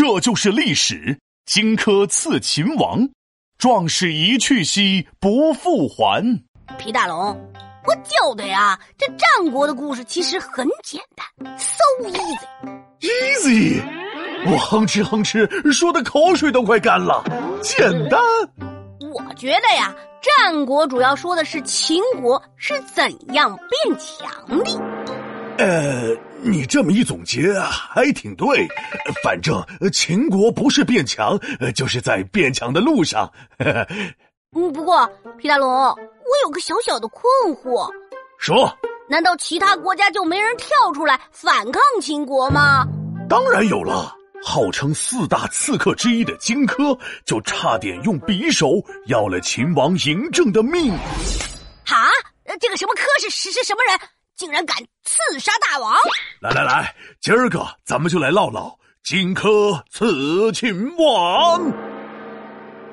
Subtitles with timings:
[0.00, 1.18] 这就是历史。
[1.44, 3.06] 荆轲刺秦王，
[3.58, 6.24] 壮士一去兮不复还。
[6.78, 7.38] 皮大龙，
[7.86, 12.38] 我教的呀，这战国的故事其实很简单，so easy。
[13.02, 13.82] easy，
[14.50, 17.22] 我哼哧哼哧说的口水都快干了。
[17.60, 17.78] 简
[18.08, 18.18] 单，
[19.12, 24.99] 我觉得呀，战国主要说的是秦国是怎样变强的。
[25.60, 28.66] 呃，你这么一总结还挺对。
[29.22, 31.38] 反正秦国不是变强，
[31.74, 33.30] 就是在变强的路上。
[33.58, 33.86] 嗯，
[34.50, 35.06] 不过
[35.36, 35.96] 皮大龙，我
[36.44, 37.22] 有个小小的困
[37.54, 37.90] 惑。
[38.38, 38.74] 说，
[39.06, 42.86] 难道其他国家就没人跳出来反抗秦国吗？
[43.28, 44.16] 当然有了。
[44.42, 50.96] 号称四大刺客之一的荆轲，就差点用匕首要了秦王嬴政的命。
[51.84, 52.08] 哈，
[52.58, 54.00] 这个什么轲是是是什么人？
[54.40, 55.94] 竟然敢刺杀大王！
[56.40, 61.70] 来来来，今儿个咱们就来唠唠荆轲刺秦王。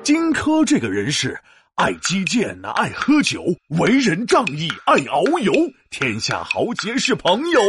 [0.02, 1.40] 荆轲这个人是
[1.76, 3.42] 爱击剑呐，爱喝酒，
[3.80, 5.50] 为人仗义，爱遨游，
[5.88, 7.60] 天下豪杰是朋友。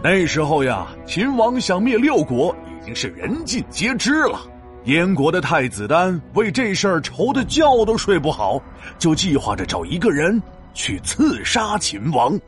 [0.00, 4.40] 那时候呀，秦王想灭六国已经是人尽皆知了。
[4.84, 8.62] 燕国的太子丹为这事儿愁的觉都睡不好，
[8.96, 10.40] 就计划着找一个人
[10.72, 12.38] 去刺杀秦王。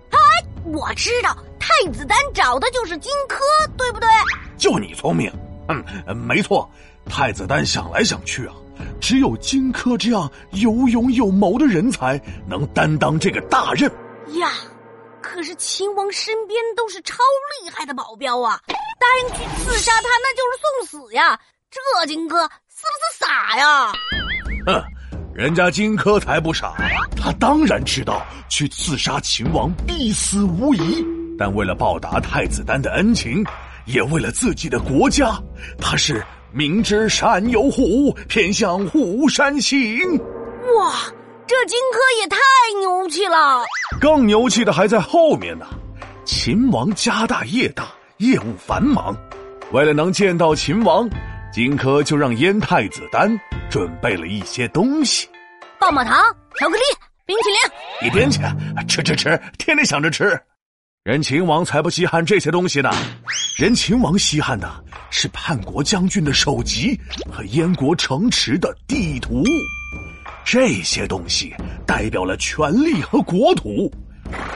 [0.72, 3.39] 我知道太子丹找的就是荆轲，
[3.77, 4.09] 对不对？
[4.59, 5.33] 就你聪明，
[5.69, 6.69] 嗯，没错。
[7.08, 8.55] 太子丹想来想去啊，
[9.00, 13.91] 只有荆轲这样有勇有谋的人才能担当这个大任
[14.39, 14.50] 呀。
[15.23, 17.19] 可是秦王身边都是超
[17.62, 21.39] 厉害的保镖啊，答应去刺杀他那就是送死呀。
[21.70, 23.92] 这荆轲是不是傻呀？
[24.67, 24.83] 哼。
[25.37, 26.73] 人家荆轲才不傻，
[27.15, 31.05] 他当然知道去刺杀秦王必死无疑。
[31.39, 33.45] 但为了报答太子丹的恩情，
[33.84, 35.39] 也为了自己的国家，
[35.79, 39.79] 他是明知山有虎，偏向虎山行。
[40.79, 40.95] 哇，
[41.47, 42.39] 这荆轲也太
[42.81, 43.62] 牛气了！
[44.01, 45.67] 更牛气的还在后面呢。
[46.25, 49.14] 秦王家大业大，业务繁忙，
[49.70, 51.07] 为了能见到秦王。
[51.56, 53.34] 荆轲就让燕太子丹
[53.70, 55.27] 准备了一些东西，
[55.80, 56.14] 棒棒糖、
[56.56, 56.83] 巧克力、
[57.24, 58.06] 冰淇淋。
[58.06, 58.42] 一边去，
[58.86, 60.39] 吃吃吃，天天想着吃。
[61.02, 62.90] 人秦王才不稀罕这些东西呢，
[63.56, 64.70] 人秦王稀罕的
[65.08, 66.95] 是叛国将军的首级
[67.33, 69.42] 和燕国城池的地图。
[70.45, 71.55] 这些东西
[71.86, 73.90] 代表了权力和国土。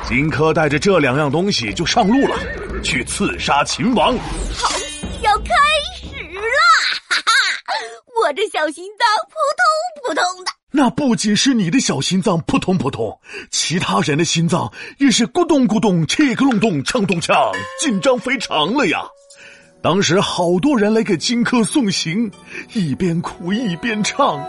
[0.06, 2.37] 荆轲带着这两样东西就上路了，
[2.83, 4.15] 去刺杀秦王。
[4.53, 5.70] 好戏要开！
[8.31, 13.19] 我这小心脏扑通扑通的，那不仅是你的小心脏扑通扑通，
[13.51, 19.03] 其他人的心脏也是咕咚咕咚、切个隆咚、锵咚锵，紧张非常了呀！
[19.83, 22.31] 当时好多人来给荆轲送行，
[22.73, 24.41] 一边哭一边唱：“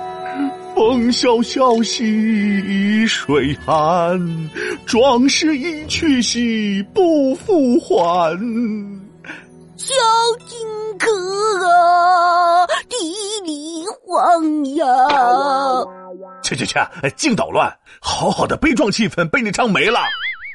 [0.78, 4.50] 风萧萧兮水寒，
[4.86, 8.38] 壮士一去兮不复还。”
[9.76, 9.96] 小
[10.46, 11.00] 荆
[16.56, 16.80] 去去去，
[17.16, 17.74] 净捣乱！
[18.00, 20.00] 好好的悲壮气氛被你唱没了。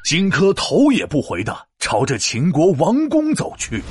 [0.05, 3.83] 荆轲头也不回的朝着秦国王宫走去。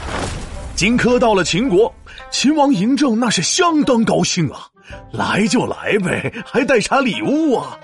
[0.75, 1.93] 荆轲到了秦国，
[2.31, 4.67] 秦王嬴政那是相当高兴啊，
[5.11, 7.77] 来就来呗，还带啥礼物啊？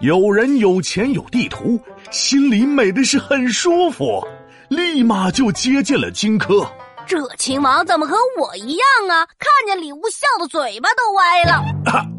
[0.00, 1.80] 有人有钱有地图，
[2.10, 4.26] 心里美的是很舒服，
[4.68, 6.66] 立马就接见了荆轲。
[7.06, 9.26] 这秦王怎么和我一样啊？
[9.38, 11.64] 看见礼物笑的嘴巴都歪了。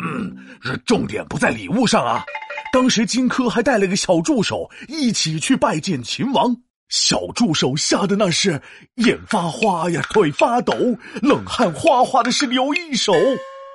[0.63, 2.23] 这重点不在礼物上啊！
[2.71, 6.55] 当时荆轲还带了个小助手一起去拜见秦王，
[6.89, 8.61] 小助手吓得那是
[8.95, 10.73] 眼发花呀，腿发抖，
[11.21, 13.13] 冷汗哗哗的是流一手。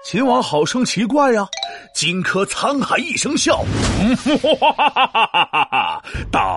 [0.03, 1.47] 秦王好生奇怪呀！
[1.95, 3.63] 荆轲沧海一声笑
[4.59, 6.03] ：“哈哈哈哈哈哈！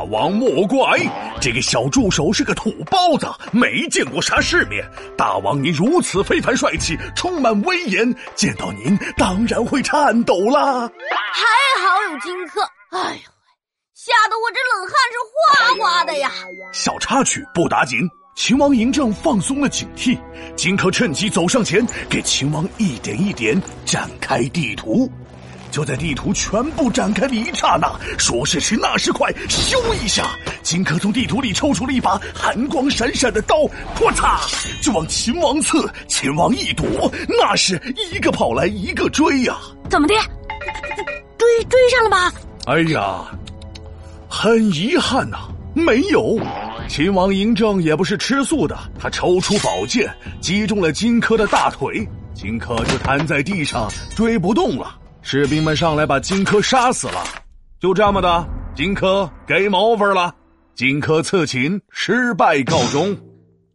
[0.04, 1.00] 大王莫怪，
[1.40, 4.86] 这个小助手是个土包子，没见过啥世面。
[5.18, 10.92] 大王您如此非凡帅气，充满威严，见到您当然会颤抖啦。
[11.32, 12.62] 还好有荆轲，
[12.92, 13.32] 哎呦，
[13.96, 16.30] 吓得我这冷汗是哗哗的呀！
[16.74, 17.98] 小插曲不打紧。”
[18.36, 20.20] 秦王嬴政放松了警惕，
[20.58, 25.10] 荆轲趁机走上前，给秦王一点一点展开地图。
[25.74, 30.24] 就在地图全部展开的一刹那，说时迟，那时快，咻一下，
[30.62, 33.66] 荆轲从地图里抽出了一把寒光闪闪的刀，
[33.96, 35.92] 咔嚓就往秦王刺。
[36.08, 37.82] 秦王一躲，那是
[38.14, 39.58] 一个跑来一个追呀！
[39.90, 40.14] 怎么的？
[41.40, 42.32] 追追上了吧？
[42.68, 43.26] 哎呀，
[44.30, 45.40] 很遗憾呐，
[45.74, 46.40] 没有。
[46.88, 50.08] 秦王嬴政也不是吃素的，他抽出宝剑，
[50.40, 55.00] 击中了荆轲的大腿，荆轲就瘫在地上，追不动了。
[55.24, 57.24] 士兵们上来把荆轲杀死了，
[57.80, 60.36] 就这么的，荆轲给毛分了。
[60.76, 63.18] 荆轲刺秦失败告终，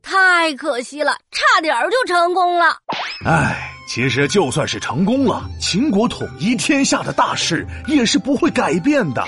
[0.03, 2.67] 太可惜了，差点就成功了。
[3.25, 9.25] 唉，其实就算是成功了，秦国统一天下的大事也是不会改变的。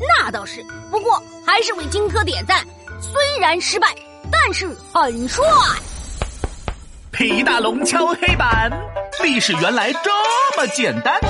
[0.00, 2.64] 那倒是，不过还是为荆轲点赞。
[3.00, 3.88] 虽然失败，
[4.30, 5.44] 但是很帅。
[7.10, 8.70] 皮大龙敲黑板，
[9.22, 10.10] 历史原来这
[10.56, 11.20] 么简单。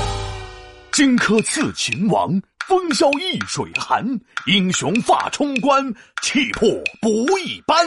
[0.93, 4.05] 荆轲刺秦王，风萧易水寒，
[4.47, 6.69] 英雄发冲冠，气魄
[7.01, 7.87] 不一般。